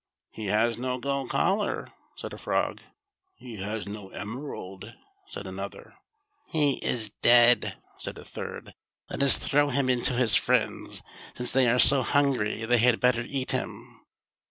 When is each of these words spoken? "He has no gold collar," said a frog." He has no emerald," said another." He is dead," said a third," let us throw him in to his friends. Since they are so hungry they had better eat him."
"He 0.31 0.47
has 0.47 0.79
no 0.79 0.97
gold 0.97 1.29
collar," 1.29 1.93
said 2.15 2.33
a 2.33 2.37
frog." 2.39 2.81
He 3.45 3.57
has 3.57 3.87
no 3.87 4.09
emerald," 4.09 4.95
said 5.27 5.45
another." 5.45 5.93
He 6.51 6.83
is 6.83 7.09
dead," 7.21 7.77
said 7.99 8.17
a 8.17 8.25
third," 8.25 8.73
let 9.11 9.21
us 9.21 9.37
throw 9.37 9.69
him 9.69 9.91
in 9.91 10.01
to 10.05 10.13
his 10.13 10.33
friends. 10.33 11.03
Since 11.35 11.51
they 11.51 11.67
are 11.69 11.77
so 11.77 12.01
hungry 12.01 12.65
they 12.65 12.79
had 12.79 12.99
better 12.99 13.21
eat 13.29 13.51
him." 13.51 14.01